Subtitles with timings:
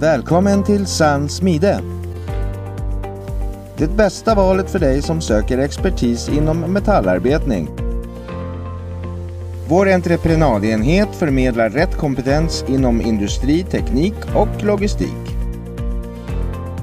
[0.00, 1.80] Välkommen till Sann Smide.
[3.76, 7.68] Det bästa valet för dig som söker expertis inom metallarbetning.
[9.68, 15.36] Vår entreprenadenhet förmedlar rätt kompetens inom industri, teknik och logistik.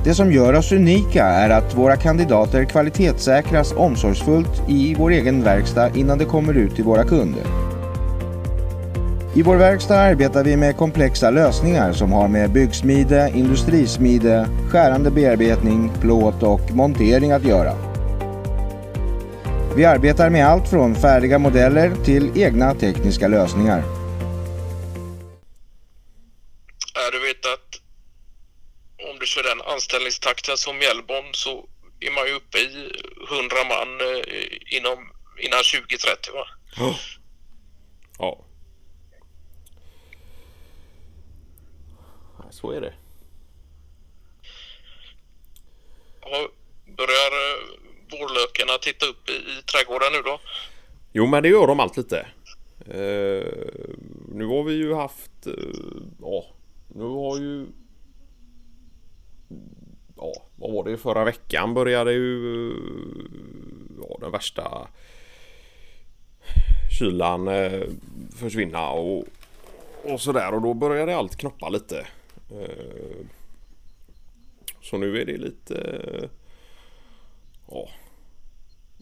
[0.03, 5.89] Det som gör oss unika är att våra kandidater kvalitetssäkras omsorgsfullt i vår egen verkstad
[5.95, 7.66] innan de kommer ut till våra kunder.
[9.35, 15.91] I vår verkstad arbetar vi med komplexa lösningar som har med byggsmide, industrismide, skärande bearbetning,
[16.01, 17.73] plåt och montering att göra.
[19.75, 23.83] Vi arbetar med allt från färdiga modeller till egna tekniska lösningar.
[27.11, 27.81] Du vet att
[29.11, 31.65] om du kör den anställningstakten som Mjällborn så
[31.99, 32.91] är man ju uppe i
[33.31, 34.97] 100 man eh, inom,
[35.45, 36.45] innan 2030 va?
[36.77, 36.95] Ja.
[38.19, 38.46] Ja,
[42.57, 42.93] Så är det.
[46.21, 46.49] Ja,
[46.85, 47.59] börjar eh,
[48.11, 50.39] vårlökarna titta upp i, i trädgården nu då?
[51.11, 52.19] Jo men det gör de allt lite.
[52.79, 53.47] Eh,
[54.31, 55.47] nu har vi ju haft...
[55.47, 55.53] Eh,
[56.21, 56.45] ja,
[56.87, 57.65] nu har ju...
[60.15, 60.97] Ja, vad var det?
[60.97, 62.73] Förra veckan började ju...
[64.01, 64.87] Ja, den värsta
[66.99, 67.49] kylan
[68.39, 69.25] försvinna och,
[70.03, 70.53] och sådär.
[70.53, 72.07] Och då började allt knoppa lite.
[72.51, 73.25] Eh,
[74.81, 75.75] så nu är det lite...
[75.77, 76.29] eh,
[77.71, 77.89] Ja,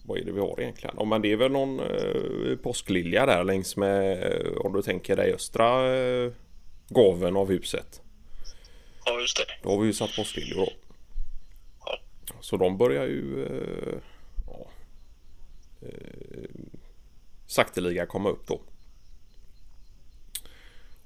[0.04, 0.94] vad är det vi har egentligen?
[0.98, 5.32] Ja, men det är väl någon eh, påsklilja där längs med, om du tänker dig
[5.34, 6.32] östra eh,
[6.88, 8.02] gaven av huset.
[9.04, 9.44] Ja, just det.
[9.62, 10.72] Då har vi ju satt påskliljor då.
[11.84, 11.98] Ja.
[12.40, 13.98] Så de börjar ju eh,
[14.46, 14.66] ja,
[15.82, 16.50] eh,
[17.46, 18.60] sakteliga komma upp då.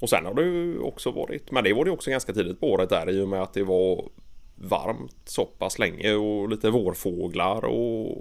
[0.00, 2.70] Och sen har det ju också varit, men det var det också ganska tidigt på
[2.72, 4.08] året där i och med att det var
[4.54, 8.16] varmt så pass länge och lite vårfåglar och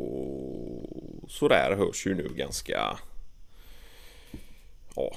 [1.28, 2.98] sådär hörs ju nu ganska
[4.96, 5.16] ja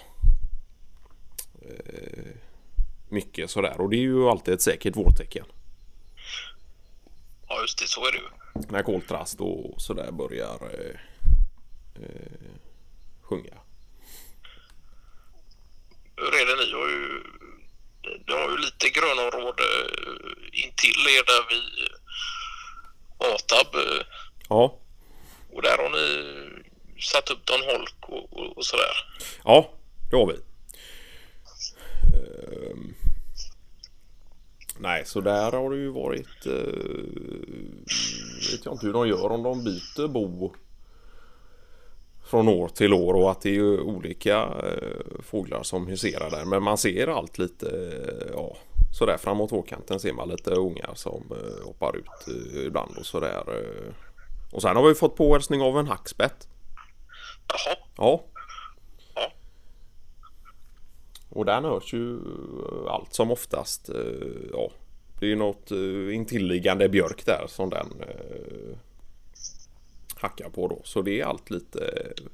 [1.63, 2.35] eh,
[3.09, 5.47] mycket sådär och det är ju alltid ett säkert vårtecken
[7.53, 7.87] Ja, just det.
[7.87, 8.67] Så är det ju.
[8.69, 10.97] när koltrast och sådär börjar eh,
[12.03, 12.51] eh,
[13.23, 13.55] sjunga.
[16.23, 16.57] Hur är det?
[16.65, 17.23] Ni har ju,
[18.27, 19.63] ni har ju lite grönområde
[20.53, 21.45] intill er där
[23.35, 23.75] ATAB.
[23.75, 24.07] eh,
[24.49, 24.79] Ja,
[25.53, 28.95] Och där har ni satt upp någon holk och, och, och sådär.
[29.45, 29.71] ja,
[30.11, 30.39] det har vi.
[32.19, 32.95] Ehm,
[34.79, 36.47] nej, så där har det ju varit.
[36.47, 36.53] Uh,
[38.53, 40.55] vet jag inte hur de gör om de byter bo
[42.33, 46.45] från år till år och att det är ju olika eh, fåglar som huserar där.
[46.45, 48.57] Men man ser allt lite, eh, ja,
[48.99, 53.43] sådär framåt vårkanten ser man lite ungar som eh, hoppar ut ibland och sådär.
[54.53, 56.49] Och sen har vi fått påhälsning av en hackspett.
[57.49, 58.25] Jaha, Ja.
[61.29, 62.19] Och den hörs ju
[62.89, 63.91] allt som oftast.
[64.53, 64.71] Ja,
[65.21, 65.71] det är ju något
[66.13, 67.87] intilliggande björk där som den
[70.23, 70.81] hacka hackar på då.
[70.85, 72.25] Så det är allt lite eh,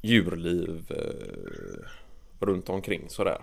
[0.00, 1.88] djurliv eh,
[2.40, 3.42] runt omkring sådär.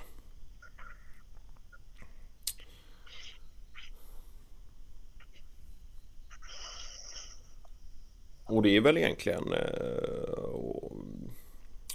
[8.46, 10.50] Och det är väl egentligen eh,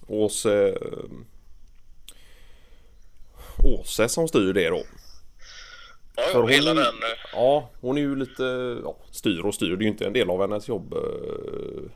[0.06, 1.10] Åse eh,
[3.64, 4.84] Åse som styr det då
[6.16, 6.84] ja, För ja hon- hela den.
[6.86, 8.42] eh, Ja, hon är ju lite
[8.84, 9.68] ja, styr och styr.
[9.76, 11.90] Det är ju inte en del av hennes jobb eh,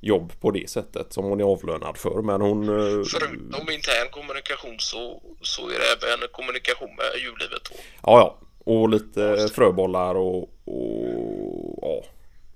[0.00, 2.22] jobb på det sättet som hon är avlönad för.
[2.22, 2.68] Men hon...
[2.68, 7.76] eh, Förutom intern kommunikation så, så är det även kommunikation med djurlivet då.
[8.02, 8.38] Ja, ja.
[8.72, 12.04] Och lite fröbollar och, och ja.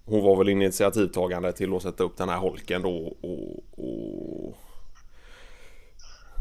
[0.05, 4.55] Hon var väl initiativtagande till att sätta upp den här holken då och, och,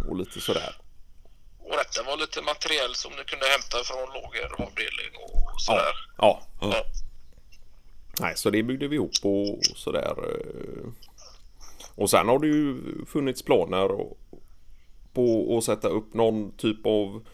[0.09, 0.75] och lite sådär.
[1.89, 5.93] Och detta var lite materiell som du kunde hämta från lageravdelning och sådär.
[6.17, 6.41] Ja.
[6.61, 6.67] ja.
[6.71, 6.83] Ja.
[8.19, 10.13] Nej, så det byggde vi ihop och sådär.
[10.17, 10.89] eh.
[11.95, 13.89] Och sen har det ju funnits planer
[15.13, 17.25] på att sätta upp någon typ av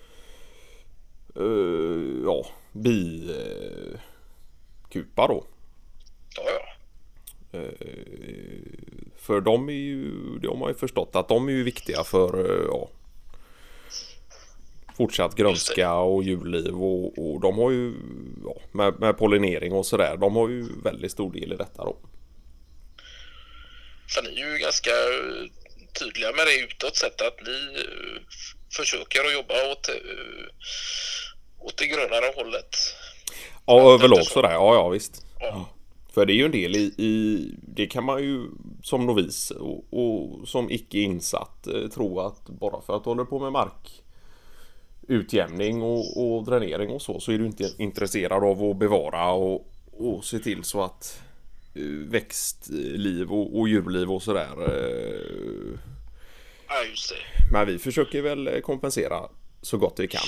[1.36, 2.46] eh, ja,
[4.90, 5.44] bikupa då.
[6.38, 6.62] Ja, ja.
[7.60, 7.70] Eh,
[9.18, 12.40] För de är ju, det har man ju förstott att de är ju viktiga för
[12.40, 12.90] eh, ja,
[14.98, 17.94] fortsatt grönska och djurliv och, och de har ju
[18.44, 20.18] ja, med, med pollinering och sådär.
[20.18, 21.98] De har ju väldigt stor del i detta då.
[24.24, 24.92] Ni är ju ganska
[26.00, 28.22] tydliga med det utåt sett att ni eh,
[28.78, 29.96] försöker att jobba åt, eh,
[31.60, 32.76] åt det grönare hållet.
[33.66, 34.32] Ja, överlag så.
[34.32, 34.52] sådär.
[34.52, 35.26] Ja, ja visst.
[35.40, 35.70] Ja.
[36.14, 38.48] För det är ju en del i, i det kan man ju
[38.84, 43.26] som novis och, och som icke insatt eh, tro att bara för att du håller
[43.26, 43.52] på med
[45.10, 49.68] markutjämning och, och dränering och så så är du inte intresserad av att bevara och,
[49.98, 51.22] och se till så att
[51.76, 54.52] eh, växtliv och, och djurliv och sådär.
[54.68, 55.80] eh,
[56.68, 57.16] Ja, just det.
[57.52, 59.30] Men vi försöker väl kompensera
[59.62, 60.22] så gott vi kan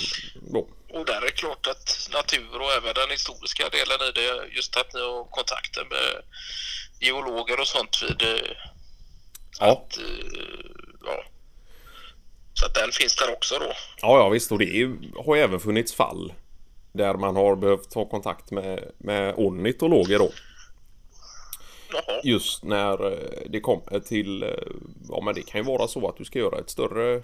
[0.52, 0.68] då.
[0.94, 4.78] Och där är det klart att natur och även den historiska delen i det, just
[4.78, 6.24] att ni har kontakter med
[7.00, 8.52] geologer och sånt vid eh,
[9.60, 10.00] Ja, att,
[11.06, 11.24] ja.
[12.60, 13.72] Så att den finns där också då.
[14.02, 16.34] ja, ja visst och det är, har ju även funnits fall
[16.92, 20.32] där man har behövt ta kontakt med, med ornitologer då.
[21.92, 22.22] Jaha.
[22.24, 24.50] Just när eh, det kommer till, eh,
[25.10, 27.16] ja men det kan ju vara så att du ska göra ett större,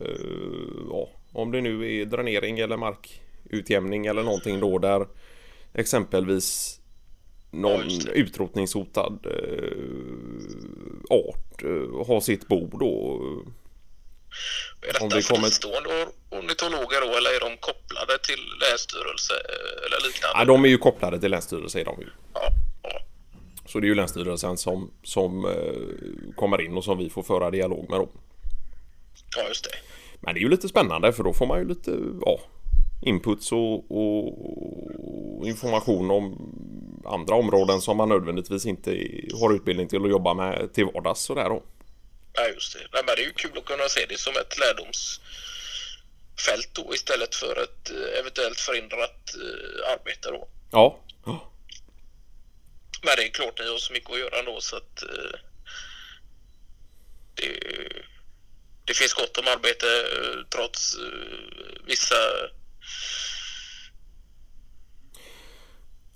[0.00, 5.06] eh, ja om det nu är dränering eller markutjämning eller någonting då där
[5.74, 6.80] exempelvis
[7.50, 9.72] någon Ja, utrotningshotad eh,
[11.10, 13.20] art eh, har sitt bo då.
[14.82, 19.34] Är Om detta det kommer- fristående or- ornitologer då eller är de kopplade till länsstyrelse
[19.34, 20.34] eh, eller liknande?
[20.38, 22.08] Ja, de är ju kopplade till Länsstyrelsen är de ju.
[22.34, 22.48] Ja,
[22.82, 23.00] ja.
[23.66, 27.50] Så det är ju Länsstyrelsen som, som eh, kommer in och som vi får föra
[27.50, 28.08] dialog med dem.
[29.36, 29.70] ja, just det.
[30.20, 32.40] Men det är ju lite spännande för då får man ju lite ja,
[33.02, 36.52] inputs och, och information om
[37.04, 38.90] andra områden som man nödvändigtvis inte
[39.40, 41.62] har utbildning till att jobba med till vardags sådär då.
[42.32, 42.78] Ja, just det.
[42.92, 45.20] Nej, men det är ju kul att kunna se det som ett lärdomsfält
[46.72, 50.48] då istället för ett eh, eventuellt förhindrat eh, arbete då.
[50.70, 51.00] Ja.
[51.26, 51.52] Ja.
[53.02, 55.38] Men det är klart ni har så mycket att göra ändå så att eh,
[57.34, 57.58] det,
[58.84, 59.86] det finns gott om arbete
[60.50, 60.96] trots
[61.86, 62.14] vissa...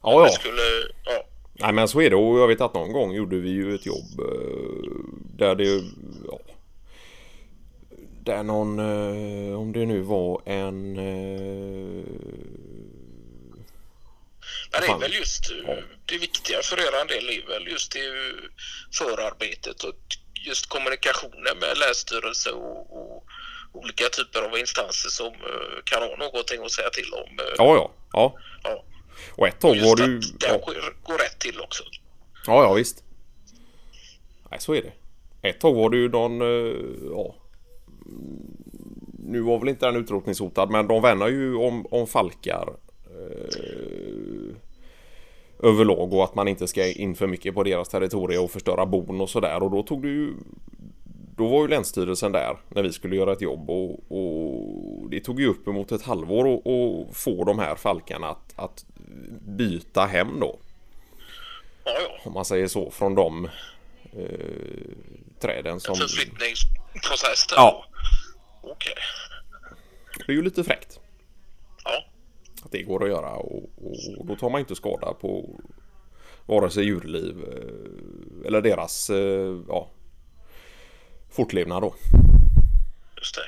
[0.02, 0.28] Ja, ja.
[0.28, 3.50] skulle, ja, Nej men så är det och jag vet att någon gång gjorde vi
[3.50, 4.90] ju ett jobb eh,
[5.36, 5.82] där det
[6.28, 6.38] ja,
[8.24, 12.04] där någon eh, om det nu var en eh,
[14.72, 15.76] Men det är väl just eh, Ja.
[16.06, 18.34] det viktiga för er del är väl just det eh,
[18.98, 19.94] förarbetet och
[20.46, 23.24] just kommunikationen med länsstyrelse och, och
[23.72, 27.38] olika typer av instanser som eh, kan ha någonting att säga till om.
[27.38, 28.34] eh, ja ja ja
[28.64, 28.84] ja.
[29.30, 30.60] Och ett tag var den ja,
[31.02, 31.84] går rätt till också.
[32.46, 33.04] ja ja visst.
[34.50, 34.92] Nej så är det.
[35.48, 36.76] Ett tag var det ju någon eh,
[37.10, 37.34] ja.
[39.18, 42.68] Nu var väl inte den utrotningshotad men de värnar ju om, om falkar
[43.04, 44.56] eh,
[45.62, 49.20] överlag och att man inte ska in för mycket på deras territorium och förstöra bon
[49.20, 49.62] och sådär.
[49.62, 50.32] Och då tog det ju
[51.36, 55.40] då var ju Länsstyrelsen där när vi skulle göra ett jobb och, och det tog
[55.40, 58.84] ju uppemot ett halvår att få de här falkarna att, att
[59.40, 60.58] byta hem då
[61.84, 62.20] Ja, ja.
[62.24, 63.44] om man säger så från de
[64.12, 64.90] eh,
[65.40, 67.46] träden som Förflyttningsprocess.
[67.56, 67.84] Ja.
[68.62, 68.94] Okej.
[70.26, 71.00] det är ju lite fräckt
[71.84, 72.04] Ja.
[72.64, 73.62] att det går att göra och,
[74.18, 75.60] och då tar man inte skada på
[76.46, 79.90] vare sig djurliv eh, eller deras eh, ja,
[81.30, 81.94] fortlevnad då.
[83.16, 83.42] Just det.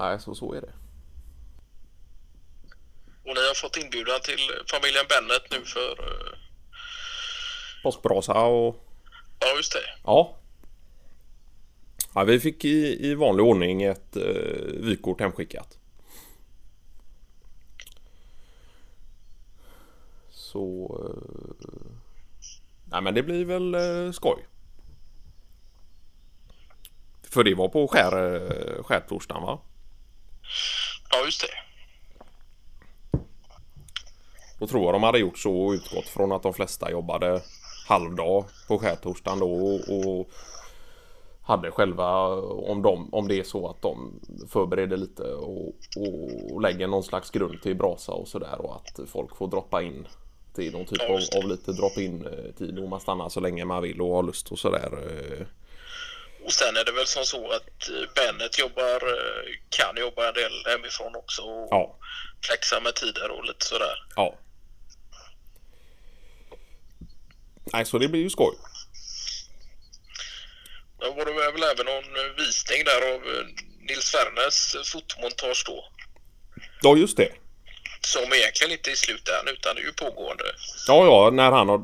[0.00, 0.72] Nej, så, så är det.
[3.22, 4.38] Och ni har fått inbjudan till
[4.70, 5.90] familjen Bennet nu för...
[5.90, 6.38] eh,
[7.82, 8.86] Påskbrasa och
[9.40, 9.78] Ja, just det.
[10.04, 10.36] ja.
[12.14, 15.78] ja vi fick i, i vanlig ordning ett eh, vykort hemskickat.
[20.30, 20.96] Så...
[21.04, 21.90] Eh,
[22.84, 24.46] nej men det blir väl eh, skoj.
[27.22, 29.60] För det var på skär, eh, skärtorsdagen va?
[31.10, 31.48] Ja, just det.
[34.58, 37.42] Då tror jag de hade gjort så och utgått från att de flesta jobbade
[37.88, 40.30] halvdag på skärtorsdagen då och, och
[41.42, 45.74] hade själva om, de, om det är så att de förbereder lite och,
[46.52, 50.06] och lägger någon slags grund till brasa och sådär och att folk får droppa in
[50.54, 53.82] till någon typ av, av lite drop-in eh, tid och man stannar så länge man
[53.82, 54.90] vill och har lust och sådär.
[56.44, 60.34] Och sen är det väl som så att eh, Bennet jobbar, eh, kan jobba en
[60.34, 61.98] del hemifrån också och Ja,
[62.46, 63.96] flexa med tider och lite sådär.
[64.16, 64.38] ja.
[67.72, 68.54] Nej, så det blir ju skoj.
[71.00, 73.20] Men var det väl även någon eh, visning där av
[73.88, 75.84] Nils Werners eh, fotomontage då?
[76.82, 77.32] Ja, just det.
[78.00, 80.44] Som egentligen inte är slut än utan det är ju pågående.
[80.86, 81.82] Ja, ja, när han har...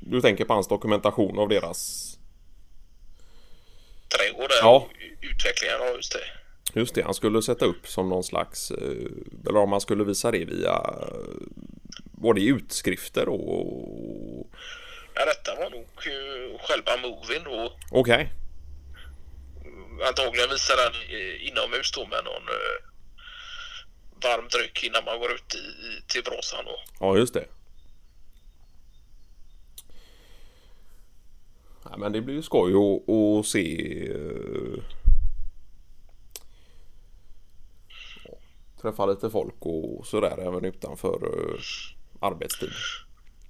[0.00, 2.02] Du tänker på hans dokumentation av deras...
[4.36, 4.56] trädgård där.
[4.60, 4.88] Ja.
[5.20, 6.80] Utvecklingen, ja just det.
[6.80, 10.30] Just det, han skulle sätta upp som någon slags, eh, eller om man skulle visa
[10.30, 11.46] det via eh,
[12.12, 14.50] både utskrifter och...
[15.14, 17.72] Ja, detta var nog eh, själva movien då.
[17.90, 18.32] Okej,
[20.08, 20.94] Antagligen visar den
[21.40, 22.42] inomhus då med någon
[24.22, 26.80] varm dryck innan man går ut i, till brasan då.
[27.00, 27.44] ja just det.
[31.90, 34.82] Ja, men det blir ju skoj att, att se eh,
[38.82, 41.60] Träffa lite folk och sådär även utanför eh,
[42.20, 42.70] arbetstid.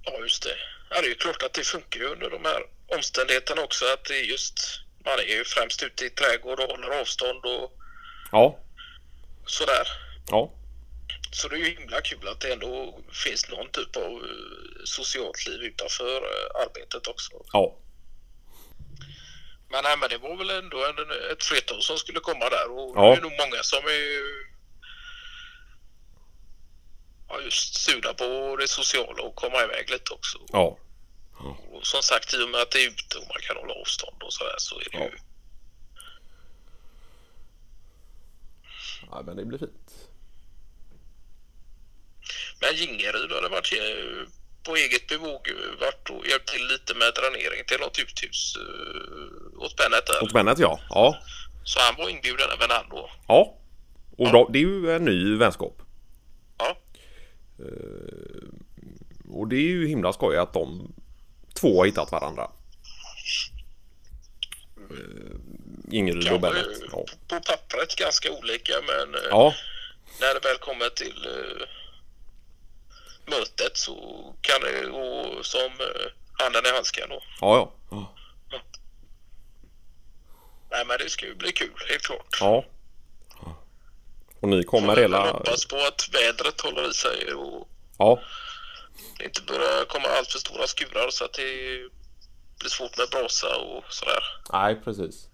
[0.03, 0.55] Ja, just det.
[0.89, 2.61] Ja, det är ju klart att det funkar ju under de här
[2.95, 3.85] omständigheterna också.
[3.85, 4.57] Att det är just,
[5.05, 7.73] man är ju främst ute i trädgård och håller avstånd och
[8.31, 8.59] Ja,
[9.45, 9.87] sådär.
[10.31, 10.51] ja,
[11.31, 15.47] Så det är ju himla kul att det ändå finns någon typ av eh, socialt
[15.47, 16.21] liv utanför
[16.65, 17.31] arbetet också.
[17.53, 17.75] ja,
[19.69, 20.95] Men, nej, men det var väl ändå en,
[21.31, 23.01] ett flertal som skulle komma där och Ja.
[23.01, 24.47] det är nog många som är
[27.29, 30.37] ja, just sugna på det sociala och komma iväg lite också.
[30.51, 30.77] ja.
[31.71, 34.23] Och som sagt, i och med att det är ute och man kan hålla avstånd
[34.23, 35.03] och sådär så är det Ja.
[35.03, 35.17] ju...
[39.11, 39.91] ja men det blir fint.
[42.61, 44.27] Men Gingeryd hade varit eh,
[44.67, 49.63] på eget bevåg eh, varit och hjälpt till lite med dränering till något uthus uh,
[49.63, 50.23] åt Bennet där.
[50.23, 50.79] Och Bennet ja.
[50.89, 51.17] Ja.
[51.63, 53.09] Så han var inbjuden även han då.
[53.27, 53.53] Ja.
[54.17, 55.81] Och då, det är ju en ny vänskap.
[56.57, 56.77] Ja,
[59.29, 60.93] Och det är ju himla skoj att de
[61.53, 62.51] två har hittat varandra.
[65.91, 66.65] Ingrid och Bennet.
[66.91, 67.05] Ja.
[67.27, 69.53] på, pappret ganska olika men eh, ja,
[70.21, 71.67] när det väl kommer till eh,
[73.27, 73.95] mötet så
[74.41, 77.21] kan det gå som uh, handen i handsken då.
[77.41, 78.13] ja, ja.
[80.71, 82.37] Nej men det ska ju bli kul, helt klart.
[82.39, 82.63] Ja.
[84.39, 85.31] Och ni kommer Får hela...
[85.31, 87.67] hoppas på att vädret håller i sig och
[87.97, 88.19] Ja,
[89.17, 91.43] det inte börjar komma allt för stora skurar så att det
[92.59, 94.23] blir svårt med brasa och sådär.
[94.53, 95.29] nej precis.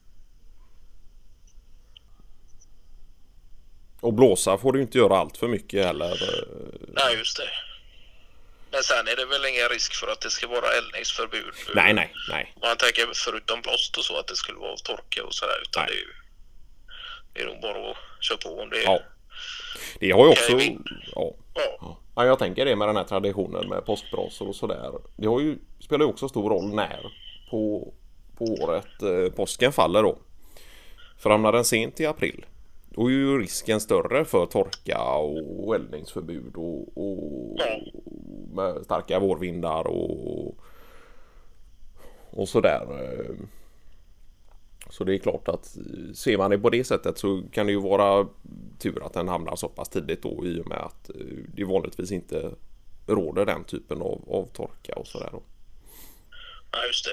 [4.02, 6.12] Och blåsa får du inte göra allt för mycket heller.
[6.12, 6.48] eh,
[6.88, 7.50] Nej, just det.
[8.74, 11.56] Men sen är det väl ingen risk för att det ska vara eldningsförbud.
[11.76, 12.54] Nej, nej, nej.
[12.62, 15.60] Man tänker förutom blåst och så att det skulle vara torka och sådär.
[15.62, 15.90] Utan Nej.
[15.92, 16.14] det är ju
[17.34, 18.84] det är nog bara att köra på om det är...
[18.84, 19.00] Ja.
[20.00, 20.60] Det har ju också...
[21.16, 21.34] Ja.
[21.54, 21.98] Ja.
[22.16, 24.92] Ja, jag tänker det med den här traditionen med påskbrasor och sådär.
[25.18, 27.12] Det har ju, spelar ju också stor roll när
[27.50, 27.94] på,
[28.38, 30.18] på året eh, påsken faller då.
[31.18, 32.46] För hamnar den sent i april
[32.96, 37.60] då är ju risken större för torka och eldningsförbud och, och
[38.54, 40.58] med starka vårvindar och,
[42.30, 42.88] och sådär.
[44.90, 45.78] Så det är klart att
[46.16, 48.28] ser man det på det sättet så kan det ju vara
[48.80, 51.16] tur att den hamnar så pass tidigt då i och med att eh,
[51.56, 52.52] det vanligtvis inte
[53.08, 55.30] råder den typen av, av torka och sådär.
[56.72, 57.12] ja, just det.